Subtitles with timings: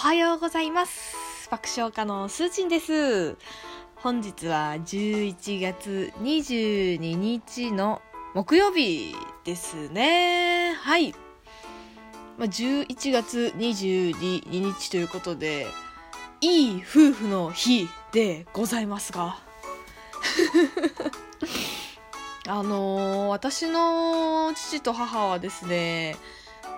[0.00, 1.14] おはようございます。
[1.50, 3.36] 爆笑家のすーちんです。
[3.96, 8.00] 本日は11月22日の
[8.32, 9.14] 木曜日
[9.44, 10.72] ですね。
[10.72, 11.12] はい。
[12.38, 15.66] まあ、11月22日ということで、
[16.40, 19.36] いい夫婦の日でございますが。
[22.48, 26.16] あのー私の父と母はですね、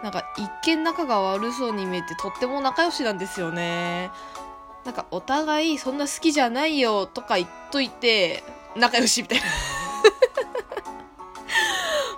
[0.02, 4.10] なんか一見仲が悪そうに見えてとっても仲良しなんですよね。
[4.84, 8.42] なんかお互いそんな好きじゃないよとか言っといて
[8.74, 9.44] 仲良しみたいな。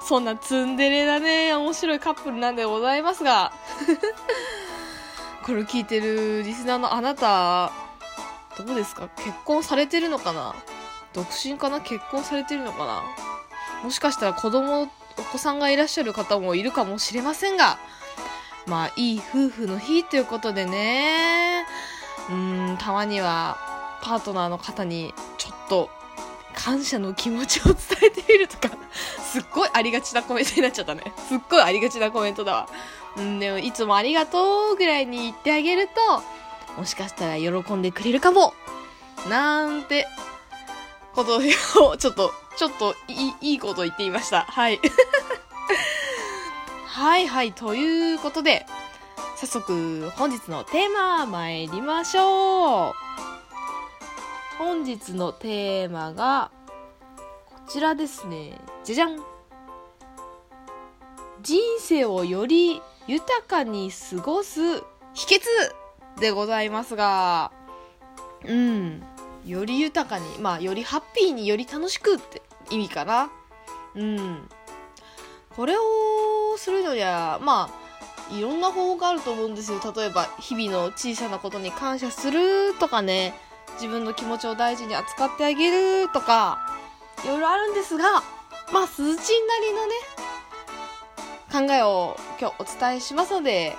[0.07, 3.52] そんなツンデレなね、面白いカップルなんでございますが。
[5.45, 7.71] これ聞いてるリスナーのあなた、
[8.63, 9.09] どうですか？
[9.16, 10.54] 結婚されてるのかな？
[11.13, 11.80] 独身かな？
[11.80, 13.02] 結婚されてるのかな？
[13.82, 17.79] もしかしたら子供、お子さんがいらっしゃる方もいるかもしれませんが、
[18.66, 21.65] まあ、いい夫婦の日ということでね、
[22.30, 23.59] うん、たまには
[24.02, 25.90] パートナーの方にちょっと
[26.54, 28.74] 感謝の気持ちを伝えてみるとか、
[29.20, 31.12] すっごいありがちなコメントになっちゃったね。
[31.29, 32.68] すっごいありがちなコメントだわ。
[33.16, 36.23] うん、でもいつもありがとうぐらいに言ってあげると、
[36.79, 38.54] もしかしたら喜んでくれるかも
[39.29, 40.07] なんて
[41.15, 44.43] ことを、ちょっと、ちょっといい、いいこと言っていました。
[44.43, 44.80] はい。
[46.87, 48.66] はいはい、ということで、
[49.37, 52.95] 早速、本日のテーマ、参りましょう。
[54.59, 56.51] 本日のテーマが、
[57.47, 58.60] こちらですね。
[58.85, 59.19] じゃじゃん。
[61.43, 64.81] 人生をより豊かに過ごす
[65.12, 67.53] 秘訣でございますが、
[68.44, 69.03] うん。
[69.44, 73.31] より豊かに、まあ、よりハッピーにより楽しくって意味かな。
[73.94, 74.49] うん。
[75.55, 77.71] これをするのには、ま
[78.31, 79.81] あ、いろんな方法があると思うんですよ。
[79.94, 83.34] 例えば、日々の小さなことに感謝するとかね、
[83.75, 86.59] 自分の気持ちを大事に扱ってあげるとか、
[87.25, 88.22] いろいろあるんですが、
[88.72, 89.93] まあ、鈴ちんなりのね、
[91.53, 93.76] 考えを今日お伝えしますので、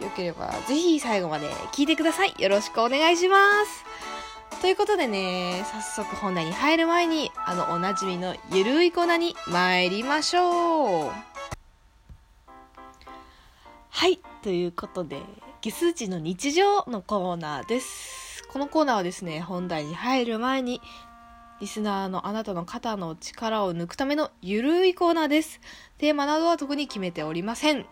[0.00, 2.34] よければぜひ最後まで聞いてください。
[2.38, 3.84] よろしくお願いします。
[4.60, 11.12] ということでね、早速本題に入る前に、あのおなじみのゆるいコーナーに参りましょう。
[13.88, 15.22] はい、ということで、
[15.60, 18.42] ゲス値の日常のコーナーです。
[18.48, 20.82] このコーナーはですね、本題に入る前に、
[21.60, 25.60] リスナーのあなたの肩の力を抜くためのゆるいコーナーです。
[25.98, 27.86] テーマなどは特に決めておりません。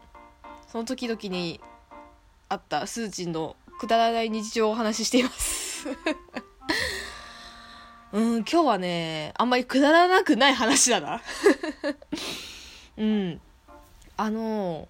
[0.66, 1.60] その時々に
[2.48, 5.86] あったスーチンのくだらない日常をお話ししています。
[8.16, 11.20] うん、今日はね、あんまりくだらなくない話だな。
[12.96, 13.40] うん。
[14.16, 14.88] あの、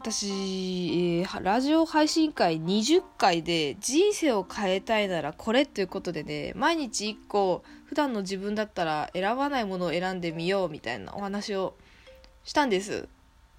[0.00, 11.76] 私、ラジオ配信会20回で人生を変えたいならこれということでね、毎日1個普段の自分だったら選ばないものを選んでみようみたいなお話を
[12.42, 13.08] したんです。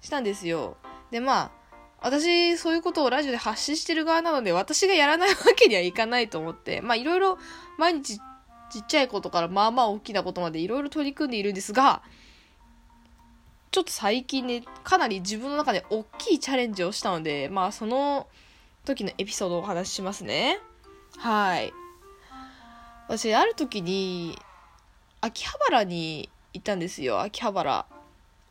[0.02, 0.76] したんですよ。
[1.10, 1.63] で、まあ、
[2.04, 7.38] 私、そういうことをラジオで発信してる側なので、私がやらないわけにはいかないと思って、まあ、いろいろ、
[7.78, 8.20] 毎日、ち
[8.80, 12.02] っちゃいことから、まあまあ大きなことまでいろいろ取り組んでいるんですが、
[13.70, 18.26] ちょっと最近ね、かなり自分の中で大きいチャレンジをしたので、まあ、その
[18.84, 20.60] 時のエピソードをお話ししますね。
[21.16, 21.72] はい。
[23.08, 24.38] 私、ある時に、
[25.22, 27.86] 秋葉原に行ったんですよ、秋葉原。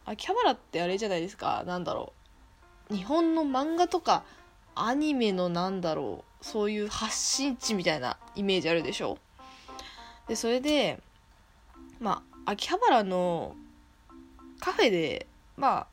[0.06, 2.23] 秋葉原ってあれじゃないですか、なんだろう。
[2.92, 4.24] 日本の漫画とか
[4.76, 9.18] アニメのなんだろうそういう発信地みたいなイメージあるでしょ？
[10.28, 11.00] でそれで
[12.00, 13.56] まあ秋葉原の
[14.60, 15.28] カフェで
[15.58, 15.88] まあ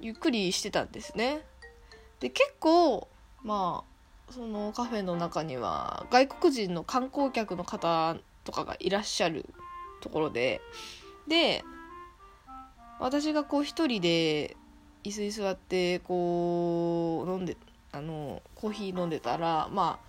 [0.00, 1.40] ゆっくりしてたんですね。
[2.20, 3.08] で結構
[3.42, 3.84] ま
[4.28, 9.46] あそのカフェの中には外国人の観光客の方とかがいらっしゃる
[10.00, 10.60] ところで
[11.28, 11.62] で
[13.00, 14.56] 私がこう一人で
[15.04, 17.56] 椅子に座ってこう飲んで
[17.92, 20.00] あのコーヒー飲んでたらま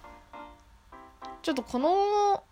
[0.41, 2.43] あちょっとこの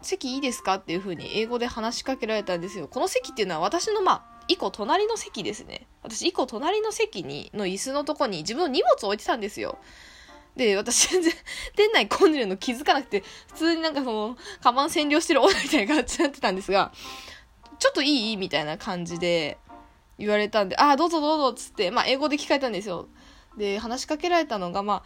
[0.00, 2.86] 席いいですかっていう風に英語で話しかけられたんですよ。
[2.86, 5.86] この席っていうのは私のまあ一個隣の席ですね。
[6.02, 9.78] 私一個隣の席にの椅子のとこに自分の荷物を置いてたんですよ。
[10.54, 11.32] で私全然
[11.74, 16.92] 店内混んでるの気づかなくて普通になんかそのカバン占領してるオーナーみたいな感じになってたんですが
[17.78, 18.36] ちょっといい？
[18.38, 19.58] みたいな感じで
[20.18, 23.08] 言われたんで、ああ、どうぞどうぞっつって、まあ、英語で聞かれたんですよ。
[23.56, 25.02] で、話しかけられたのが、まあ、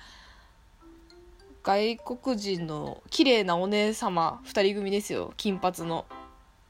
[1.63, 5.35] 外国人の綺麗なお姉様二人組ですよ。
[5.37, 6.07] 金髪の。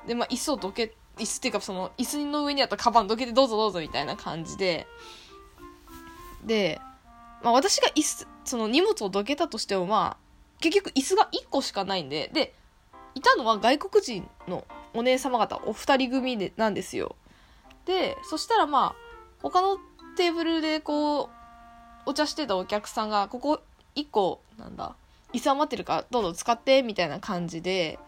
[0.06, 4.86] で、まあ、椅子をどけ、椅子っていうかその椅子の上にあったカバンどけてどうぞどうぞみたいな感じで
[6.44, 6.80] で、
[7.42, 12.54] まあ、私が椅子その荷物をどけたとしてもまあ結局椅子が1個しかないんでで
[13.14, 17.16] いたのは外国人のお姉様方お二人組でなんですよ
[17.86, 18.96] でそしたらまあ
[19.42, 19.78] 他の
[20.16, 21.28] テーブルでこう
[22.06, 23.60] お茶してたお客さんがここ
[23.96, 24.94] 1個なんだ
[25.32, 27.98] 椅子余ってるからどうぞ使ってみたいな感じで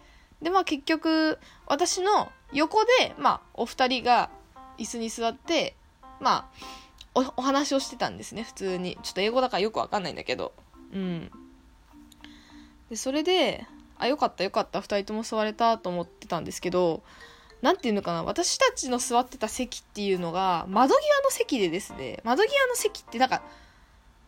[0.41, 4.31] でまあ結局私の横でまあお二人が
[4.79, 5.77] 椅子に座って
[6.21, 6.83] まあ
[7.15, 8.99] おお話をしてたんですね普通に。
[9.03, 10.53] ちょっと英語だからよくわかんないんだけど。
[10.95, 11.31] うん。
[12.89, 13.67] でそれで
[13.99, 17.03] あよかったよかった2人とも座れたと思ってたんですけど
[17.63, 23.43] 何ていうのかな私たちの座ってた席っていうのが窓際の席でですね窓際の席ってなんか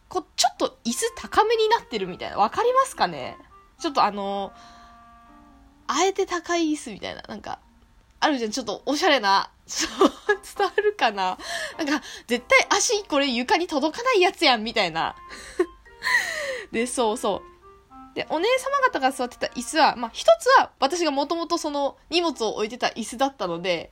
[0.09, 3.37] こうちょっと椅子高めになってるみたいな分かりますかね？
[3.81, 4.53] ちょっとあの
[5.89, 7.59] あえて高い椅子みたいななんか
[8.21, 11.37] あるじゃんちょっとおしゃれな 伝わるかな？
[11.79, 15.17] なんか絶対足これ床に届かないやつやんみたいな。
[16.71, 17.54] でそうそう。
[18.15, 23.91] で、お姉様方が座ってた椅子は、まあ、一つは私がもともとその荷物を置いてた椅子だったので、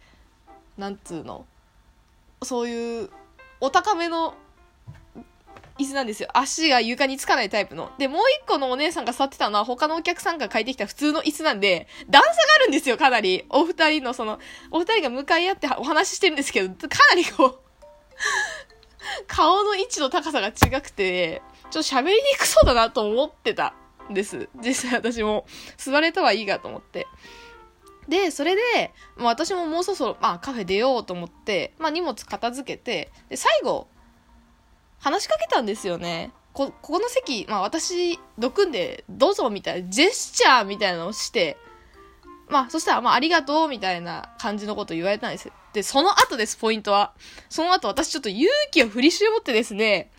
[0.78, 1.44] なんつうの、
[2.42, 3.10] そういう
[3.60, 4.34] お高めの
[5.78, 6.28] 椅子なんですよ。
[6.34, 7.90] 足が床につかないタイプの。
[7.98, 13.44] で、もう一個のお姉さんが座ってたのは他のお客さんが書いてきた普通の椅子なんで、段差があるんですよ、かなり。
[13.48, 14.38] お二人のその、
[14.70, 17.58] お二人が向かい合ってお話ししてるんですけど、かなりこう
[19.26, 23.74] 顔の位置の高さが違くて、ちょっと喋りにくそうだなと思ってた。
[24.14, 24.48] です。
[24.62, 27.06] 実際私も座れたはいいがと思って。
[28.08, 33.88] で、それで、まあ、私ももうそろそろ、まあ、カフェ出ようと思って、まあ、荷物片付けて、で、最後、
[34.98, 36.32] 話しかけたんですよね。
[36.52, 41.56] こ、ここの席、まあ、私、どくんで、どうぞ、みたいな、ジェスチャーみたいなのをして、
[42.48, 47.14] まあ、そしたら、まあ、ありがとう、みたいな感じのこと言われたんですで、その後です、ポイントは。
[47.48, 50.10] その後、私ちょっと勇気を振り絞ってですね、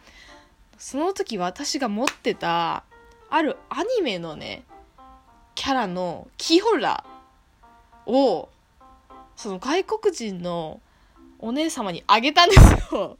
[0.77, 2.83] その時私が持ってた、
[3.33, 4.63] あるアニメのね、
[5.55, 8.47] キャラのキーホルダーを、
[9.35, 10.79] その外国人の
[11.39, 13.17] お姉様にあげたんですよ。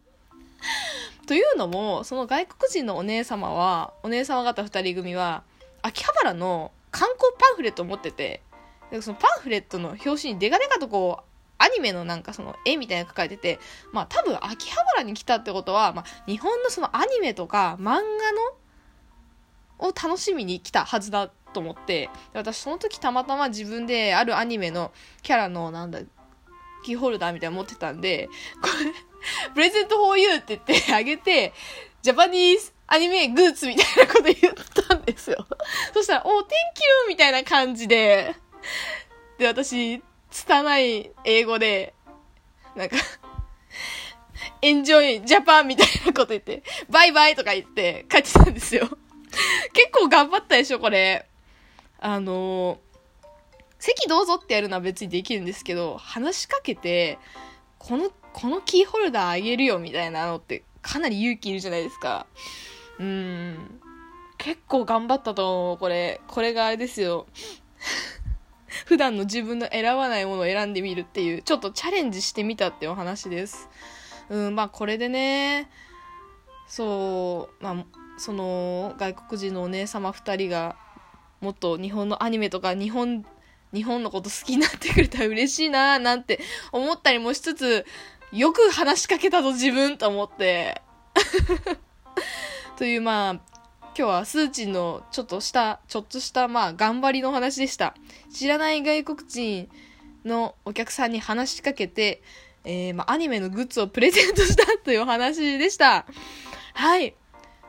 [1.26, 5.42] というのも、その外国人のお姉様は、お姉様方二人組は、
[5.82, 8.44] 秋葉原の観光パンフレットを持ってて、
[9.02, 11.24] そのパンフレットの表紙にデカデカとこう、
[11.58, 13.60] アニメのなんかその絵みたいなの書かれてて、
[13.92, 18.04] まあ多分秋葉原に来たってことは、まあ日本のそのアニメとか漫画の
[19.84, 24.92] を楽しみに来たはずだと思って私その時たまたま自分であるアニメの
[25.22, 26.00] キャラのなんだ
[26.84, 28.30] キーホルダーみたいなの持ってたんで
[28.62, 28.92] これ
[29.54, 31.54] プレゼントフォーユーって言ってあげて
[32.02, 35.46] ジャパニーズアニメグッズみたいなこと言ったんですよ
[35.94, 36.50] そしたら「おー、Thank you!」
[37.08, 38.36] みたいな感じで
[39.38, 41.94] で私拙い英語で
[42.76, 42.98] なんか
[44.62, 48.90] エンジョイジャパンみたいなこと言って、バイバイとか言って帰ってたんですよ。
[49.74, 51.28] 結構頑張ったでしょ、これ。
[52.00, 52.80] あの
[53.80, 57.20] 席どうぞってやるのは別にできるんですけど、話しかけて、
[57.80, 62.26] この、このキーホルダーあげるよみたいなのってかなり勇気いるじゃないですか。
[63.00, 63.82] うん。
[64.38, 66.22] 結構頑張ったと思う、これ。
[66.28, 67.28] これがあれですよ。
[68.86, 73.70] 普段の自分の選ばないものを選んでみるっていう、ちょっとチャレンジしてみたっていうお話です。
[74.30, 75.70] うん、まあこれでね、
[76.68, 77.86] そう、まあ、
[78.18, 80.76] その外国人のお姉様2人が
[81.42, 83.26] もっと日本のアニメとか日本
[83.74, 86.40] 日本のこと好きになってくれたら嬉しいななんて
[86.72, 87.86] 思ったりもしつつ
[88.32, 90.82] よく話しかけたぞ自分と思って。
[92.78, 93.34] というまあ
[93.96, 97.96] 今日はスーチンのちょっとしたちょっとしたまあ頑張りの話でした。
[98.34, 99.70] 知らない外国人
[100.26, 102.24] のお客さんに話しかけて、
[102.64, 106.06] えー、まあ、アニメのグッズをプレゼントしたというお話でした。
[106.74, 107.16] はい。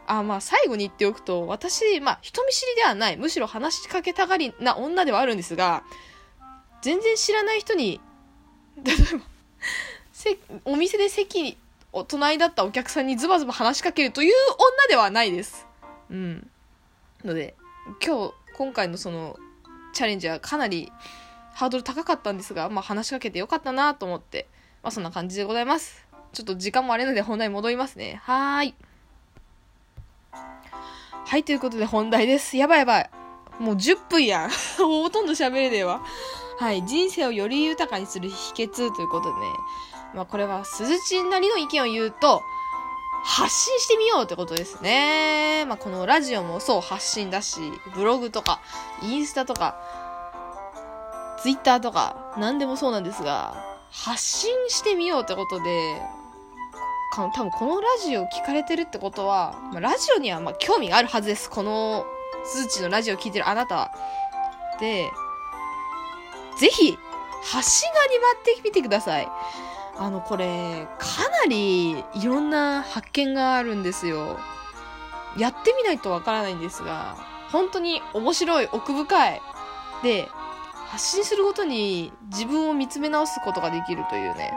[0.06, 5.84] あまあ最後に言っておくと、私、まあ人見知りではない、むしろ話しかけたがりな女ではあるんですが、
[6.82, 8.00] 全然知らない人に、
[8.84, 11.56] 例えば、お店で席
[11.92, 15.66] を隣だったお客さんにズバズバ話しかけるという女ではないです。
[16.10, 16.50] うん。
[17.24, 17.54] ので、
[18.04, 19.38] 今日、今回のその、
[19.94, 20.92] チャレンジはかなり
[21.54, 24.48] ハードル高かったんですが、まあ話しかけてよかったなと思って、
[24.82, 26.06] まあそんな感じでございます。
[26.32, 28.20] ちょっと時間もあれなので本題戻りますね。
[28.24, 28.74] はーい。
[31.26, 32.56] はい、ということで本題です。
[32.56, 33.10] やばいやばい。
[33.58, 34.50] もう10分やん。
[34.78, 36.02] ほとんど喋れねえわ。
[36.58, 39.46] はい、人生をより豊かにする秘訣ということでね。
[40.14, 42.42] まあこれは鈴ちなりの意見を言うと、
[43.24, 45.64] 発信してみようってことですね。
[45.66, 48.60] まあこのラジオもそう発信だし、ブログとか、
[49.02, 49.76] インスタとか、
[51.40, 56.02] ツイッターとか、何でもそうなんですが、発信してみようってことで
[57.16, 61.48] 多分このラジオ聞かれてるってことは、まあ、ラジオにはま興味があるはずです。
[61.48, 62.04] この
[62.44, 63.92] 数値のラジオを聞いてるあなた
[64.80, 65.08] で
[66.58, 66.98] ぜひ
[67.44, 68.12] 発信側に
[68.44, 69.28] 回ってみてください。
[69.96, 74.38] あのこれかなりいろんな発見があるんですよ。
[75.36, 77.16] やってみないとわからないんですが
[77.50, 79.40] 本当に面白い奥深い。
[80.02, 80.28] で
[80.88, 84.52] 発信するごとに自分を見つめ直すことができるというね。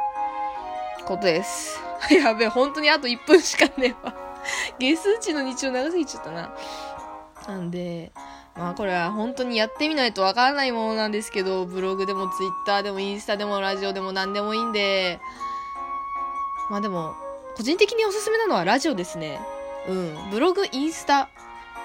[1.08, 1.80] ことです。
[2.12, 4.14] やべえ本当にあと1分しかねえわ。
[4.80, 6.54] 下数値の日常長すぎちゃったな。
[7.48, 8.12] なんで
[8.56, 15.20] まあこれは本当にやってみないとわからないものなんですけどブログでもツイッターでもインスタでもラジオでも何でもいいんで。
[16.70, 17.16] まあでも
[17.56, 19.40] 個人的におすすめなのはラジオですね。
[19.88, 20.30] うん。
[20.32, 21.30] ブログインスタ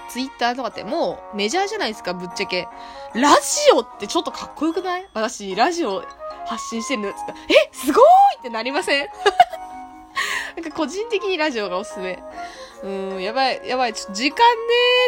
[0.09, 2.69] ツイッターとかってもうメジャーじゃないですか、ぶっちゃけ。
[3.15, 5.09] ラジオってちょっとかっこよくない？
[5.15, 6.05] 私、ラジオ
[6.47, 7.11] 発信してるの？
[7.11, 7.71] って言ったら、え？
[7.73, 8.05] すごい
[8.39, 9.09] ってなりません？
[10.57, 12.23] なんか個人的にラジオがおすすめ。
[12.83, 14.45] うん、やばい、やばい、ちょっと時間ね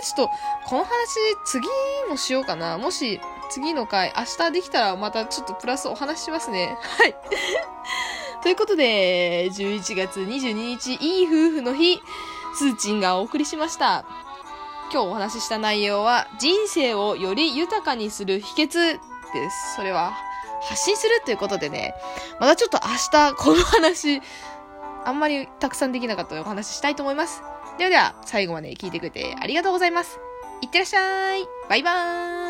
[0.05, 0.33] ちょっと、
[0.69, 1.67] この話、次
[2.09, 2.79] もしようかな。
[2.79, 6.79] もし、次の回、明日できたらまたちょっとプラスお話しますね。
[6.99, 7.17] はい。
[8.43, 12.01] ということで、11月22日、いい夫婦の日、
[12.57, 14.05] スーチンがお送りしました。
[14.93, 19.01] 今日お話しした内容は人生をより豊かにする秘訣
[19.33, 19.75] です。
[19.75, 20.13] それは
[20.65, 21.95] 発信するということでね、
[22.41, 24.21] またちょっと明日この話、
[25.05, 27.43] あんまりたくさんできなかったのでお話ししたいと思います。
[27.79, 30.19] ではでは、最後まで聞いてくれてありがとうございます。
[30.63, 31.45] いってらっしゃい。
[31.69, 32.44] バイバーイ。